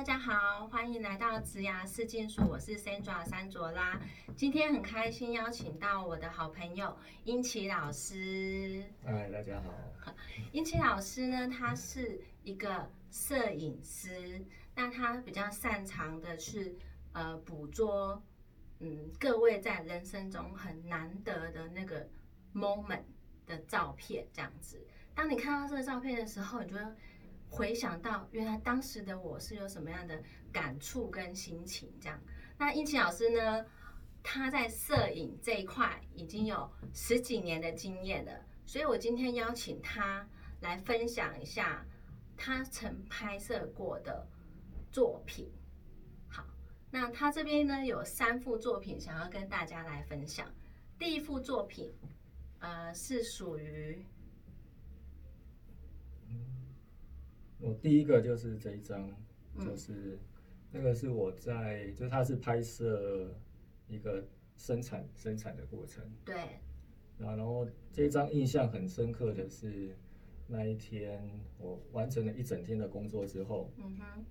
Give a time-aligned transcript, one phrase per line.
[0.00, 4.00] 大家好，欢迎来到植牙试镜所，我是 Sandra 三卓拉。
[4.34, 8.82] 今天很开心邀请到我的好朋友英奇老师。
[9.04, 9.74] 嗨，大家好。
[10.52, 14.42] 英奇老师呢，他是一个摄影师，
[14.74, 16.74] 那他比较擅长的是
[17.12, 18.22] 呃捕捉
[18.78, 22.08] 嗯各位在人生中很难得的那个
[22.54, 23.02] moment
[23.46, 24.82] 的照片，这样子。
[25.14, 26.82] 当你看到这个照片的时候，你就会
[27.50, 30.22] 回想到原来当时的我是有什么样的
[30.52, 32.18] 感触跟心情，这样。
[32.56, 33.66] 那英奇老师呢，
[34.22, 38.32] 他在摄影这一块已经有十几年的经验了，
[38.64, 40.26] 所以我今天邀请他
[40.60, 41.84] 来分享一下
[42.36, 44.26] 他曾拍摄过的
[44.92, 45.50] 作品。
[46.28, 46.46] 好，
[46.90, 50.46] 那他这边呢有三幅作品想要跟大家来分享。
[50.98, 51.92] 第一幅作品，
[52.60, 54.04] 呃，是属于
[57.60, 59.10] 我第一个就是这一张，
[59.58, 60.18] 就是
[60.72, 63.34] 那个是我在，就是它是拍摄
[63.86, 64.24] 一个
[64.56, 66.02] 生产生产的过程。
[66.24, 66.34] 对，
[67.18, 69.96] 然后这张印象很深刻的是
[70.46, 74.24] 那一天我完成了一整天的工作之后，嗯哼，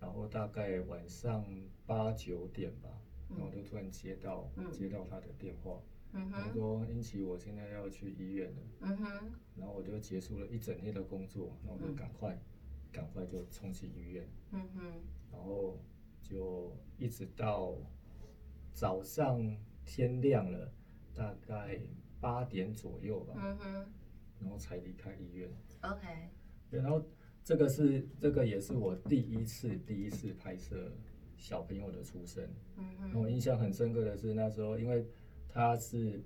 [0.00, 1.44] 然后大概晚上
[1.86, 2.88] 八九点吧，
[3.28, 5.82] 然后就突然接到接到他的电话。
[6.12, 8.62] 嗯他哼，说：“英奇，我现在要去医院了。
[8.80, 12.38] 嗯哼，”然后我就结束了一整天的工作，然后我就赶快、
[12.92, 14.82] 赶快就冲去医院，嗯哼，
[15.32, 15.78] 然后
[16.22, 17.76] 就一直到
[18.72, 19.40] 早上
[19.84, 20.72] 天亮了，
[21.14, 21.80] 大概
[22.20, 23.92] 八点左右吧，嗯哼。
[24.40, 25.48] 然后才离开医院。
[25.82, 26.00] ，OK，
[26.68, 27.00] 对，然后
[27.44, 30.92] 这个是这个也是我第一次第一次拍摄
[31.36, 32.44] 小朋友的出生。
[32.76, 33.14] 嗯哼。
[33.20, 35.06] 我印象很深刻的是那时候，因为
[35.52, 36.22] 它是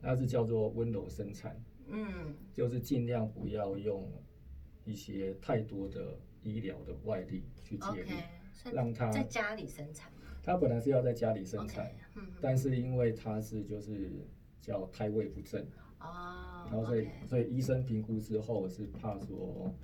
[0.00, 2.34] 它是叫做温柔生产，嗯。
[2.52, 4.10] 就是尽量不要用
[4.84, 14.10] 一些太多的医疗的外力去介入让他在家里生产嘛他本来是要在家里生产嗯，但是因为他是就是
[14.60, 15.62] 叫胎位不正，
[16.00, 19.74] 哦，然后所以所以医生评估之后是怕说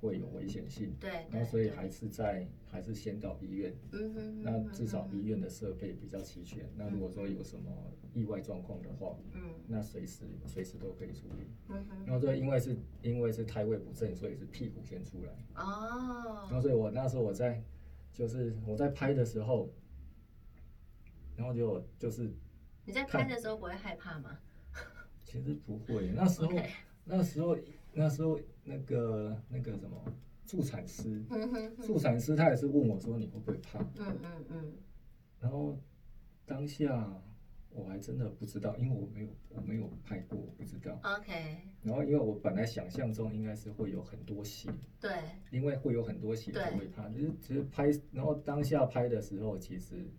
[0.00, 6.68] 会有危险性，对，然后所以还是在还是先到医院，嗯哼，那至少医院的设备比较齐全。
[6.76, 7.70] 那如果说有什么
[8.12, 11.46] 意外状况的话，嗯那随时随时都可以处理。
[11.68, 15.32] 嗯哼，然后这因为是因为是胎位不正，所以是屁股先出来。
[15.54, 17.62] 哦然，后所以我那时候我在
[18.12, 19.72] 就是我在拍的时候，
[21.36, 22.32] 然后就就是
[22.84, 24.38] 你在拍的时候不会害怕吗
[25.24, 26.52] 其实不会，那时候
[27.04, 27.56] 那时候
[27.92, 29.96] 那时候那个那个什么
[30.46, 31.22] 助产师，
[31.82, 34.72] 助产师他也是问我说你会不会怕，嗯嗯嗯
[35.40, 35.78] 然后
[36.44, 37.12] 当下
[37.70, 40.98] 我还真的不知道，因为我没有我没有拍过，我不知道。
[41.02, 45.10] ，OK，然后因为我本来想象中应该是会有很多血，对，
[45.50, 47.08] 因为会有很多血对才会怕。
[47.10, 50.10] 只是其实拍，然后当下拍的时候，其实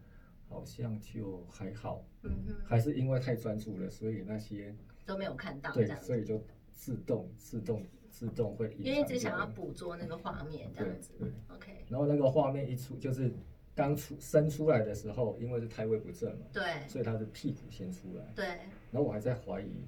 [0.48, 6.16] 好像就还好，嗯哼，还是因为太专注了，所以那些都没有看到这对，所。
[6.16, 6.40] 以就
[6.78, 11.12] 自动自动自动会隐因为一直想要捕捉那个画面这样子。
[11.20, 11.28] 对。
[11.28, 13.32] 对，OK，然后那个画面一出，就是
[13.76, 16.64] 刚出生出来的时候，因为是胎位不正嘛，对。
[16.88, 18.46] 所以他的屁股先出来，对，
[18.92, 19.86] 然后我还在怀疑，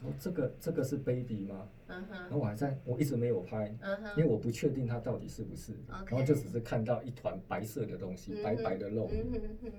[0.00, 1.68] 说这个这个是 baby 吗？
[1.88, 6.16] 嗯然哼后我还在，我一直没有拍，嗯因为，我不确定它到底是不是，OK。
[6.16, 9.72] 然后就只是看到一团白色的东西，白白的肉，嗯哼哼，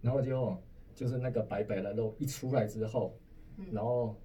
[0.00, 0.56] 然后就
[0.94, 3.18] 就是那个白白的肉一出来之后，
[3.56, 3.66] 嗯。
[3.72, 4.16] 然后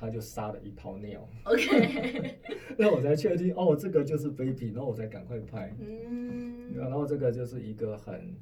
[0.00, 2.38] 他就撒了一泡尿，OK，
[2.78, 8.34] 那我才确定哦，这个就是 baby，然后我才赶快拍，嗯，然后这个就是一个很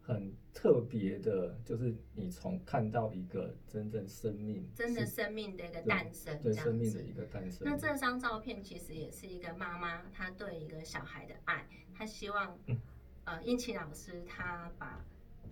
[0.00, 7.62] 很特别的，就是你从看到一个真正生命，真的生命的一个诞生，对生命的一个诞生。
[7.64, 12.78] 那这张照片其实也是一个妈妈她对一个小孩的爱，她希望，嗯。
[13.24, 15.04] 呃，殷琪老师他把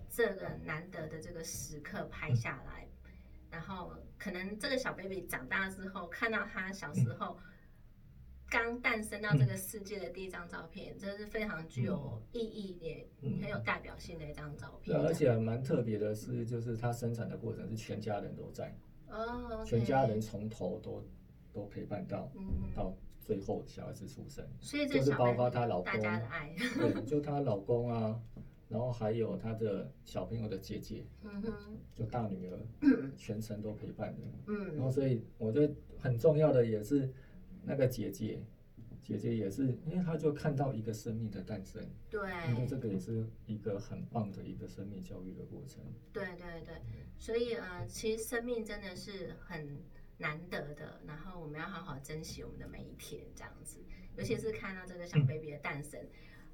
[0.09, 2.85] 这个难得的这个时刻拍下来，
[3.51, 7.37] 然后可能这个小 baby 长大之后，看到他小时候
[8.49, 15.05] 刚诞生到这个世界的第一张照片，这是非常具有意义也嗯很有代表性的一张照对片。
[15.05, 18.75] 而且蛮特别的是，就是他生产的过程是全家人都在，
[19.07, 21.07] 哦，全家人，从头都
[21.53, 24.43] 都陪伴到嗯，到最后小孩子出生。
[24.59, 28.19] 所以这就是包括她老大家公的爱，对，就她老公啊，
[28.69, 32.59] 然后还有他的小朋友的姐姐，嗯哼，就大女儿，
[33.17, 34.53] 全程都陪伴的。
[34.75, 37.11] 然后嗯，所以我觉得很重要的也是
[37.63, 38.41] 那个姐姐，
[39.01, 45.83] 姐姐也是，因为她就看到一个生命的诞生，对，我觉得这个也是一个很棒的一个生命教育的过程。
[46.13, 46.75] 对对对，
[47.17, 49.79] 所以呃，其实生命真的是很
[50.19, 53.79] 难得的，然后我们要好好珍惜我们的每一天，这样子。
[54.15, 55.99] 尤其是看到这个小 baby 的诞生，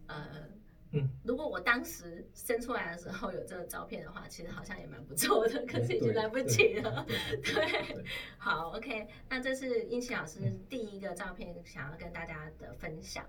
[0.06, 0.48] 呃，
[0.96, 7.06] 嗯，如果我当时生出来的时候有这个照片的话，其实好像也蛮不错的，可是已经来不及了。
[7.08, 8.04] 对对，
[8.38, 10.40] 好，OK，那这是英奇老师
[10.70, 13.26] 第一个照片想要跟大家的分享。